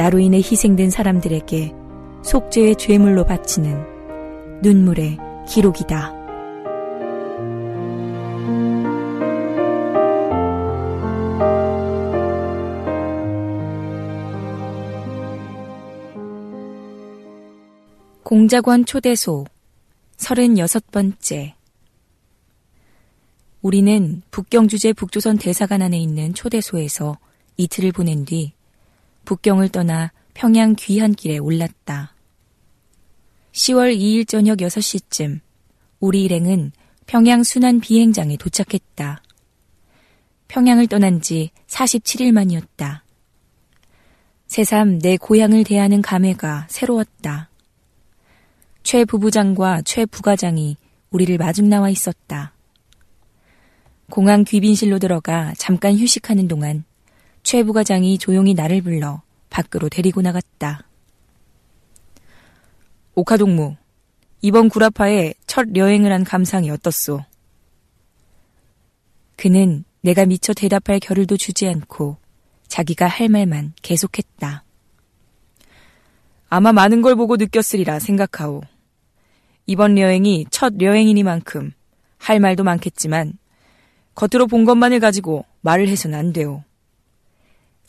나로 0.00 0.18
인해 0.18 0.38
희생된 0.38 0.88
사람들에게 0.88 1.74
속죄의 2.22 2.76
죄물로 2.76 3.26
바치는 3.26 4.62
눈물의 4.62 5.18
기록이다. 5.46 6.14
공작원 18.22 18.86
초대소 18.86 19.44
36번째 20.16 21.52
우리는 23.60 24.22
북경주재 24.30 24.94
북조선 24.94 25.36
대사관 25.36 25.82
안에 25.82 25.98
있는 25.98 26.32
초대소에서 26.32 27.18
이틀을 27.58 27.92
보낸 27.92 28.24
뒤 28.24 28.54
북경을 29.24 29.68
떠나 29.68 30.12
평양 30.34 30.74
귀한길에 30.74 31.38
올랐다. 31.38 32.14
10월 33.52 33.96
2일 33.96 34.26
저녁 34.26 34.58
6시쯤 34.58 35.40
우리 35.98 36.24
일행은 36.24 36.72
평양 37.06 37.42
순환 37.42 37.80
비행장에 37.80 38.36
도착했다. 38.36 39.22
평양을 40.48 40.86
떠난 40.86 41.20
지 41.20 41.50
47일 41.66 42.32
만이었다. 42.32 43.04
새삼 44.46 44.98
내 44.98 45.16
고향을 45.16 45.64
대하는 45.64 46.02
감회가 46.02 46.66
새로웠다. 46.68 47.50
최 48.82 49.04
부부장과 49.04 49.82
최 49.82 50.06
부과장이 50.06 50.76
우리를 51.10 51.36
마중 51.38 51.68
나와 51.68 51.90
있었다. 51.90 52.52
공항 54.08 54.42
귀빈실로 54.42 54.98
들어가 54.98 55.52
잠깐 55.56 55.96
휴식하는 55.96 56.48
동안 56.48 56.84
최 57.42 57.62
부과장이 57.62 58.18
조용히 58.18 58.54
나를 58.54 58.82
불러 58.82 59.22
밖으로 59.48 59.88
데리고 59.88 60.22
나갔다. 60.22 60.86
오카동무, 63.14 63.76
이번 64.40 64.68
구라파에 64.68 65.34
첫 65.46 65.68
여행을 65.74 66.12
한 66.12 66.24
감상이 66.24 66.70
어떻소? 66.70 67.24
그는 69.36 69.84
내가 70.02 70.26
미처 70.26 70.54
대답할 70.54 71.00
겨를도 71.00 71.36
주지 71.36 71.66
않고 71.66 72.16
자기가 72.68 73.06
할 73.06 73.28
말만 73.28 73.74
계속했다. 73.82 74.64
아마 76.48 76.72
많은 76.72 77.02
걸 77.02 77.16
보고 77.16 77.36
느꼈으리라 77.36 77.98
생각하오. 77.98 78.62
이번 79.66 79.98
여행이 79.98 80.46
첫 80.50 80.80
여행이니만큼 80.80 81.72
할 82.18 82.40
말도 82.40 82.64
많겠지만 82.64 83.38
겉으로 84.14 84.46
본 84.46 84.64
것만을 84.64 85.00
가지고 85.00 85.44
말을 85.60 85.88
해서는 85.88 86.18
안 86.18 86.32
돼요. 86.32 86.64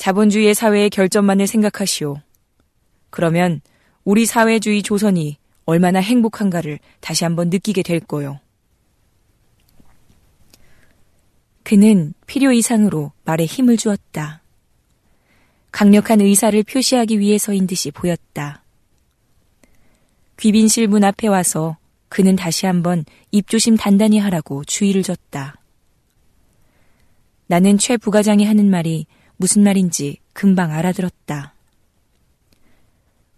자본주의의 0.01 0.55
사회의 0.55 0.89
결점만을 0.89 1.45
생각하시오. 1.45 2.17
그러면 3.11 3.61
우리 4.03 4.25
사회주의 4.25 4.81
조선이 4.81 5.37
얼마나 5.65 5.99
행복한가를 5.99 6.79
다시 7.01 7.23
한번 7.23 7.51
느끼게 7.51 7.83
될 7.83 7.99
거요. 7.99 8.39
그는 11.61 12.15
필요 12.25 12.51
이상으로 12.51 13.11
말에 13.25 13.45
힘을 13.45 13.77
주었다. 13.77 14.41
강력한 15.71 16.19
의사를 16.19 16.63
표시하기 16.63 17.19
위해서인 17.19 17.67
듯이 17.67 17.91
보였다. 17.91 18.63
귀빈실 20.37 20.87
문 20.87 21.03
앞에 21.03 21.27
와서 21.27 21.77
그는 22.09 22.35
다시 22.35 22.65
한번 22.65 23.05
입조심 23.29 23.77
단단히 23.77 24.17
하라고 24.17 24.63
주의를 24.63 25.03
줬다. 25.03 25.61
나는 27.45 27.77
최 27.77 27.97
부과장이 27.97 28.45
하는 28.45 28.67
말이 28.67 29.05
무슨 29.41 29.63
말인지 29.63 30.19
금방 30.33 30.71
알아들었다. 30.71 31.55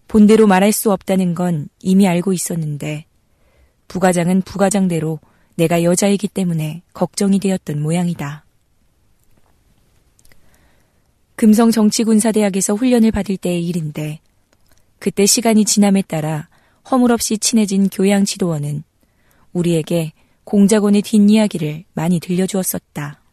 본대로 0.06 0.46
말할 0.46 0.70
수 0.70 0.92
없다는 0.92 1.34
건 1.34 1.70
이미 1.80 2.06
알고 2.06 2.34
있었는데 2.34 3.06
부과장은 3.88 4.42
부과장대로 4.42 5.18
내가 5.54 5.82
여자이기 5.82 6.28
때문에 6.28 6.82
걱정이 6.92 7.38
되었던 7.38 7.80
모양이다. 7.80 8.44
금성 11.36 11.70
정치군사대학에서 11.70 12.74
훈련을 12.74 13.10
받을 13.10 13.38
때의 13.38 13.66
일인데 13.66 14.20
그때 14.98 15.24
시간이 15.24 15.64
지남에 15.64 16.02
따라 16.02 16.50
허물없이 16.90 17.38
친해진 17.38 17.88
교양 17.88 18.26
지도원은 18.26 18.84
우리에게 19.54 20.12
공작원의 20.44 21.00
뒷이야기를 21.00 21.84
많이 21.94 22.20
들려주었었다. 22.20 23.23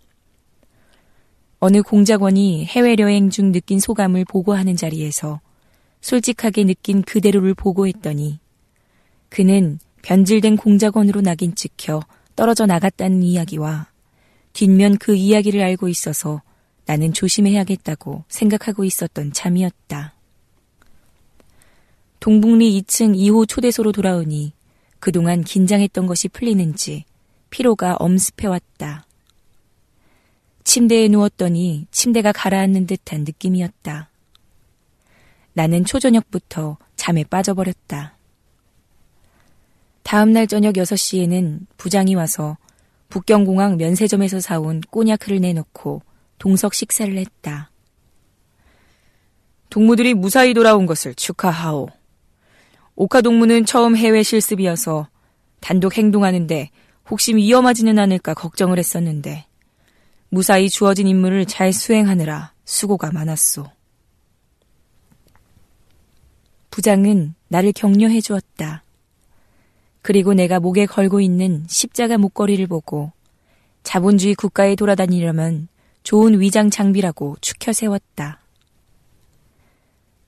어느 1.64 1.84
공작원이 1.84 2.66
해외 2.66 2.96
여행 2.98 3.30
중 3.30 3.52
느낀 3.52 3.80
소감을 3.80 4.26
보고하는 4.26 4.76
자리에서 4.76 5.42
솔직하게 6.02 6.64
느낀 6.64 7.04
그대로를 7.04 7.54
보고했더니 7.54 8.40
그는 9.30 9.78
변질된 10.02 10.58
공작원으로 10.58 11.22
낙인 11.22 11.54
찍혀 11.54 12.02
떨어져 12.36 12.66
나갔다는 12.66 13.22
이야기와 13.22 13.90
뒷면 14.54 14.98
그 14.98 15.14
이야기를 15.14 15.62
알고 15.62 15.88
있어서 15.88 16.42
나는 16.88 17.14
조심해야겠다고 17.14 18.24
생각하고 18.28 18.84
있었던 18.84 19.32
참이었다. 19.32 20.16
동북리 22.20 22.82
2층 22.82 23.16
2호 23.16 23.48
초대소로 23.48 23.92
돌아오니 23.92 24.54
그동안 25.00 25.44
긴장했던 25.44 26.08
것이 26.08 26.28
풀리는지 26.28 27.06
피로가 27.52 27.98
엄습해왔다. 28.00 29.06
침대에 30.72 31.09
누웠더니 31.09 31.86
침대가 31.92 32.32
가라앉는 32.32 32.88
듯한 32.88 33.26
느낌이었다. 33.26 34.09
나는 35.52 35.84
초저녁부터 35.84 36.78
잠에 36.95 37.25
빠져버렸다. 37.25 38.16
다음날 40.04 40.48
저녁 40.48 40.75
6시에는 40.75 41.68
부장이 41.75 42.16
와서 42.16 42.56
북경공항 43.10 43.75
면세점에서 43.75 44.40
사온 44.40 44.80
꼬냑을 44.80 45.42
내놓고 45.42 46.04
동석 46.38 46.74
식사를 46.74 47.18
했다. 47.18 47.69
동무들이 49.69 50.13
무사히 50.13 50.54
돌아온 50.54 50.86
것을 50.86 51.16
축하하오. 51.16 51.90
오카 52.95 53.19
동무는 53.19 53.66
처음 53.66 53.98
해외 53.98 54.24
실습이어서 54.24 55.10
단독 55.60 55.98
행동하는데 55.98 56.69
혹시 57.10 57.36
위험하지는 57.36 58.00
않을까 58.00 58.34
걱정을 58.34 58.80
했었는데 58.80 59.50
무사히 60.33 60.69
주어진 60.69 61.07
임무를 61.07 61.45
잘 61.45 61.74
수행하느라 61.74 62.54
수고가 62.63 63.12
많았소. 63.12 63.66
부장은 66.69 67.36
나를 67.50 67.74
격려해 67.74 68.22
주었다. 68.22 68.81
그리고 70.01 70.33
내가 70.33 70.62
목에 70.62 70.86
걸고 70.86 71.19
있는 71.19 71.66
십자가 71.68 72.18
목걸이를 72.18 72.68
보고 72.68 73.12
자본주의 73.83 74.33
국가에 74.36 74.75
돌아다니려면 74.75 75.68
좋은 76.04 76.39
위장 76.39 76.69
장비라고 76.69 77.36
추켜 77.42 77.74
세웠다. 77.74 78.39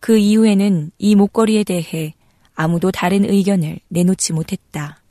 그 0.01 0.17
이후에는 0.17 0.91
이 0.97 1.15
목걸이에 1.15 1.63
대해 1.63 2.13
아무도 2.55 2.91
다른 2.91 3.23
의견을 3.23 3.79
내놓지 3.88 4.33
못했다. 4.33 5.01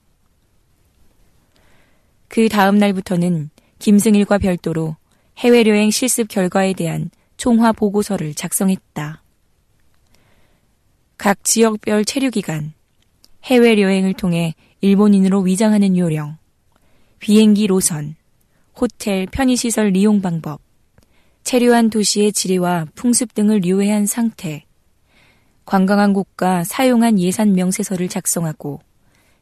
그 2.28 2.50
다음 2.50 2.76
날부터는 2.76 3.48
김승일과 3.82 4.38
별도로 4.38 4.94
해외여행 5.38 5.90
실습 5.90 6.28
결과에 6.28 6.72
대한 6.72 7.10
총화 7.36 7.72
보고서를 7.72 8.32
작성했다. 8.32 9.24
각 11.18 11.42
지역별 11.42 12.04
체류 12.04 12.30
기간, 12.30 12.74
해외 13.42 13.76
여행을 13.76 14.14
통해 14.14 14.54
일본인으로 14.82 15.40
위장하는 15.40 15.98
요령, 15.98 16.36
비행기 17.18 17.66
노선, 17.66 18.14
호텔 18.80 19.26
편의시설 19.26 19.96
이용 19.96 20.22
방법, 20.22 20.60
체류한 21.42 21.90
도시의 21.90 22.30
지리와 22.32 22.86
풍습 22.94 23.34
등을 23.34 23.64
유해한 23.64 24.06
상태, 24.06 24.64
관광한 25.64 26.12
곳과 26.12 26.62
사용한 26.62 27.18
예산 27.18 27.54
명세서를 27.54 28.08
작성하고 28.08 28.80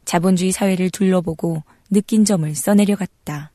자본주의 0.07 0.51
사회를 0.51 0.89
둘러보고 0.89 1.63
느낀 1.91 2.25
점을 2.25 2.55
써내려갔다. 2.55 3.51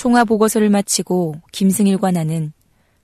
총화 0.00 0.24
보고서를 0.24 0.70
마치고 0.70 1.34
김승일과 1.52 2.10
나는 2.10 2.54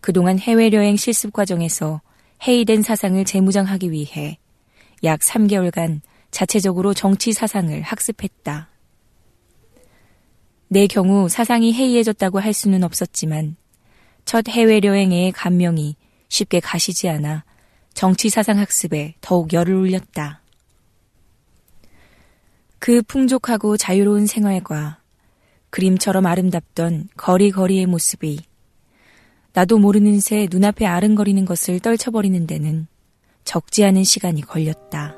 그동안 0.01 0.39
해외여행 0.39 0.97
실습 0.97 1.31
과정에서 1.31 2.01
해이된 2.49 2.81
사상을 2.81 3.23
재무장하기 3.23 3.91
위해 3.93 4.39
약 5.05 5.21
3개월간 5.21 6.01
자체적으로 6.31 6.95
정치 6.95 7.35
사상을 7.35 7.83
학습했다. 7.83 8.71
내 10.69 10.87
경우 10.87 11.29
사상이 11.29 11.75
해이해졌다고 11.75 12.41
할 12.41 12.55
수는 12.55 12.83
없었지만 12.83 13.57
첫 14.25 14.49
해외 14.49 14.81
여행의 14.83 15.33
감명이 15.33 15.97
쉽게 16.31 16.61
가시지 16.61 17.11
않아 17.11 17.45
정치 17.93 18.31
사상 18.31 18.59
학습에 18.59 19.17
더욱 19.21 19.53
열을 19.53 19.75
올렸다. 19.75 20.41
그 22.79 23.03
풍족하고 23.03 23.77
자유로운 23.77 24.25
생활과 24.25 25.03
그림처럼 25.71 26.27
아름답던 26.27 27.09
거리거리의 27.17 27.87
모습이 27.87 28.41
나도 29.53 29.79
모르는 29.79 30.21
새 30.21 30.49
눈앞에 30.51 30.85
아른거리는 30.87 31.45
것을 31.45 31.81
떨쳐버리는 31.81 32.47
데는 32.47 32.87
적지 33.45 33.85
않은 33.85 34.05
시간이 34.05 34.43
걸렸다. 34.43 35.17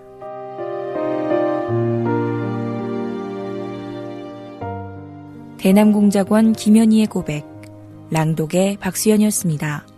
대남공작원 5.58 6.52
김현희의 6.52 7.06
고백, 7.06 7.44
랑독의 8.10 8.76
박수연이었습니다. 8.76 9.97